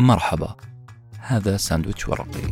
[0.00, 0.56] مرحبا.
[1.20, 2.42] هذا ساندويتش ورقي.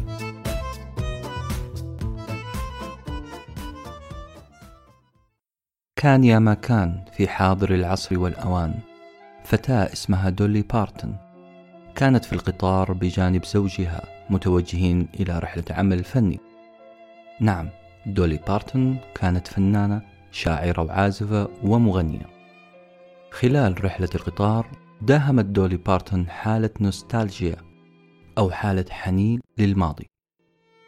[5.96, 8.74] كان يا ما كان في حاضر العصر والأوان.
[9.44, 11.16] فتاة اسمها دولي بارتن.
[11.94, 16.40] كانت في القطار بجانب زوجها متوجهين إلى رحلة عمل فني.
[17.40, 17.68] نعم
[18.06, 20.02] دولي بارتن كانت فنانة
[20.32, 22.26] شاعرة وعازفة ومغنية.
[23.30, 27.56] خلال رحلة القطار داهمت دولي بارتن حالة نوستالجيا
[28.38, 30.06] أو حالة حنين للماضي.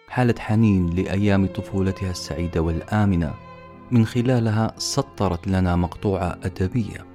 [0.08, 3.34] حالة حنين لأيام طفولتها السعيدة والآمنة.
[3.90, 7.06] من خلالها سطرت لنا مقطوعة أدبية.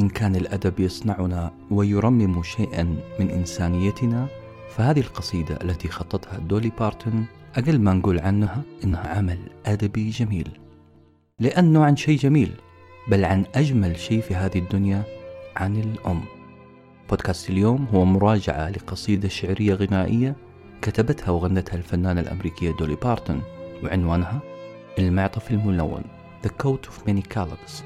[0.00, 2.82] إن كان الأدب يصنعنا ويرمم شيئا
[3.20, 4.26] من إنسانيتنا
[4.70, 7.24] فهذه القصيدة التي خطتها دولي بارتن
[7.56, 10.48] أقل ما نقول عنها إنها عمل أدبي جميل.
[11.40, 12.52] لأنه عن شيء جميل
[13.08, 15.13] بل عن أجمل شيء في هذه الدنيا
[15.56, 16.22] عن الأم.
[17.10, 20.36] بودكاست اليوم هو مراجعة لقصيدة شعرية غنائية
[20.82, 23.42] كتبتها وغنتها الفنانة الأمريكية دولي بارتون
[23.82, 24.40] وعنوانها
[24.98, 26.02] المعطف الملون
[26.46, 27.82] The Coat of Many Colors.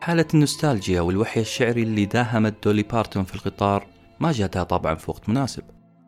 [0.00, 3.86] حالة النوستالجيا والوحي الشعري اللي داهمت دولي بارتون في القطار
[4.20, 5.62] ما جاتها طبعا في وقت مناسب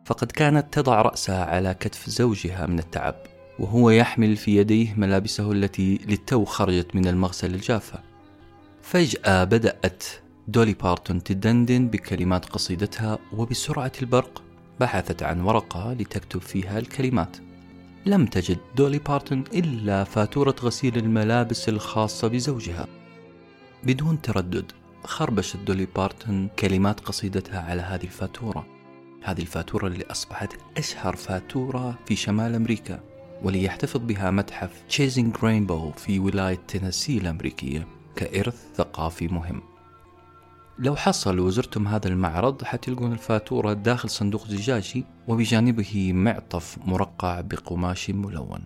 [0.05, 3.15] فقد كانت تضع رأسها على كتف زوجها من التعب
[3.59, 8.08] وهو يحمل في يديه ملابسه التي للتو خرجت من المغسلة الجافة.
[8.89, 10.03] فجأة بدأت
[10.47, 14.43] دولي بارتون تدندن بكلمات قصيدتها وبسرعة البرق
[14.79, 17.37] بحثت عن ورقة لتكتب فيها الكلمات.
[18.05, 22.87] لم تجد دولي بارتون إلا فاتورة غسيل الملابس الخاصة بزوجها.
[23.83, 24.71] بدون تردد
[25.03, 28.65] خربشت دولي بارتون كلمات قصيدتها على هذه الفاتورة.
[29.23, 32.99] هذه الفاتورة اللي أصبحت أشهر فاتورة في شمال أمريكا
[33.43, 37.98] واللي يحتفظ بها متحف Chasing Rainbow في ولاية تينيسي الأمريكية.
[38.19, 39.61] كإرث ثقافي مهم
[40.79, 48.63] لو حصل وزرتم هذا المعرض حتلقون الفاتورة داخل صندوق زجاجي وبجانبه معطف مرقع بقماش ملون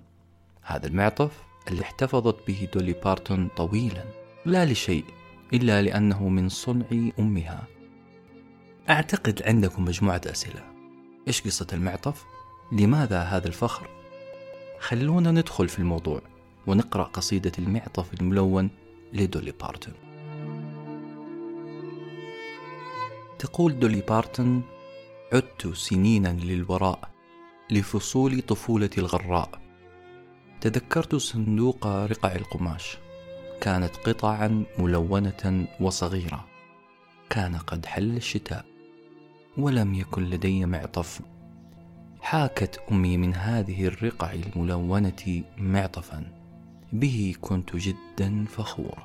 [0.62, 1.32] هذا المعطف
[1.68, 4.04] اللي احتفظت به دولي بارتون طويلا
[4.46, 5.06] لا لشيء
[5.54, 6.86] إلا لأنه من صنع
[7.20, 7.64] أمها
[8.90, 10.64] أعتقد عندكم مجموعة أسئلة
[11.28, 12.24] إيش قصة المعطف؟
[12.72, 13.90] لماذا هذا الفخر؟
[14.80, 16.22] خلونا ندخل في الموضوع
[16.68, 18.70] ونقرأ قصيدة المعطف الملون
[19.14, 19.94] لدولي بارتون
[23.40, 24.64] تقول دولي بارتون
[25.34, 27.10] عدت سنينا للوراء
[27.72, 29.62] لفصول طفولتي الغراء.
[30.62, 32.98] تذكرت صندوق رقع القماش.
[33.62, 36.46] كانت قطعا ملونة وصغيرة.
[37.30, 38.66] كان قد حل الشتاء.
[39.58, 41.22] ولم يكن لدي معطف.
[42.22, 46.43] حاكت أمي من هذه الرقع الملونة معطفا.
[46.94, 48.98] به كنت جدا فخور.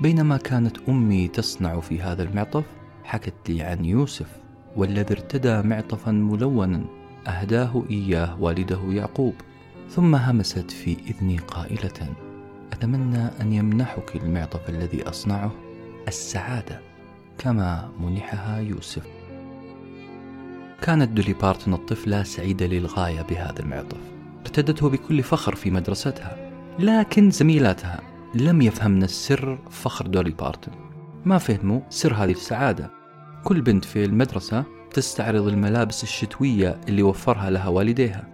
[0.00, 2.64] بينما كانت أمي تصنع في هذا المعطف
[3.04, 4.26] حكت لي عن يوسف
[4.76, 6.84] والذي ارتدى معطفا ملونا
[7.26, 9.34] أهداه إياه والده يعقوب
[9.90, 12.14] ثم همست في إذني قائلة
[12.72, 15.52] أتمنى أن يمنحك المعطف الذي أصنعه
[16.08, 16.80] السعادة
[17.38, 19.06] كما منحها يوسف.
[20.82, 24.00] كانت دولي بارتون الطفلة سعيدة للغاية بهذا المعطف.
[24.40, 26.41] ارتدته بكل فخر في مدرستها.
[26.78, 28.00] لكن زميلاتها
[28.34, 30.74] لم يفهمن السر فخر دولي بارتون
[31.24, 32.90] ما فهموا سر هذه السعادة.
[33.44, 38.28] كل بنت في المدرسة تستعرض الملابس الشتوية اللي وفرها لها والديها.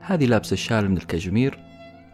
[0.00, 1.58] هذه لابسة شال من الكاجمير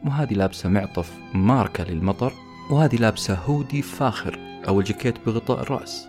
[0.06, 2.32] وهذه لابسة معطف ماركة للمطر
[2.71, 4.38] وهذه لابسة هودي فاخر
[4.69, 6.09] أو الجاكيت بغطاء الرأس.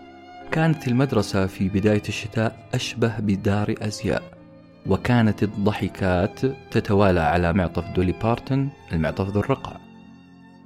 [0.52, 4.41] كانت المدرسة في بداية الشتاء أشبه بدار أزياء.
[4.86, 9.76] وكانت الضحكات تتوالى على معطف دولي بارتن المعطف ذو الرقع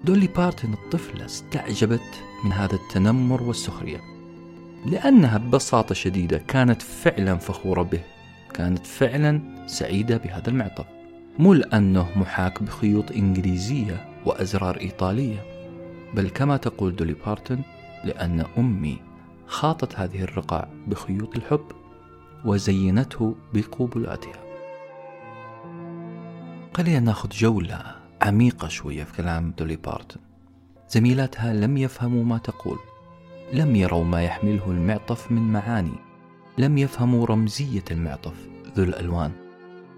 [0.04, 4.00] دولي بارتن الطفلة استعجبت من هذا التنمر والسخرية
[4.86, 8.00] لأنها ببساطة شديدة كانت فعلا فخورة به
[8.54, 10.84] كانت فعلا سعيدة بهذا المعطف
[11.38, 15.38] مو لأنه محاك بخيوط إنجليزية وأزرار إيطالية
[16.14, 17.58] بل كما تقول دولي بارتن
[18.04, 18.98] لأن أمي
[19.46, 21.64] خاطت هذه الرقع بخيوط الحب.
[22.44, 24.46] وزينته بقبلاتها.
[26.76, 30.20] خلينا ناخذ جولة عميقة شوية في كلام دولي بارتن
[30.90, 32.78] زميلاتها لم يفهموا ما تقول.
[33.52, 35.98] لم يروا ما يحمله المعطف من معاني.
[36.58, 38.34] لم يفهموا رمزية المعطف
[38.76, 39.32] ذو الألوان.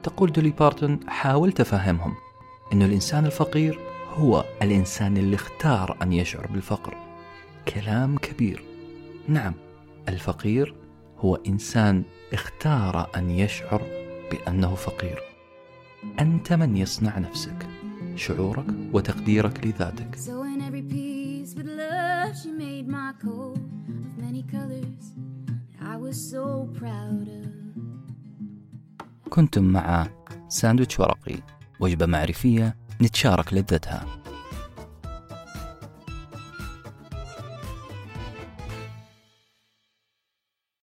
[0.03, 2.15] تقول دولي بارتون حاولت أفهمهم
[2.73, 3.79] أن الإنسان الفقير
[4.15, 6.95] هو الإنسان اللي اختار أن يشعر بالفقر.
[7.75, 8.63] كلام كبير.
[9.29, 9.55] نعم
[10.09, 10.75] الفقير
[11.19, 13.83] هو إنسان اختار أن يشعر
[14.31, 15.19] بأنه فقير.
[16.21, 17.67] أنت من يصنع نفسك
[18.17, 20.15] شعورك وتقديرك لذاتك.
[29.31, 30.07] كنتم مع
[30.49, 31.37] ساندويتش ورقي
[31.81, 34.18] وجبة معرفية نتشارك لذتها.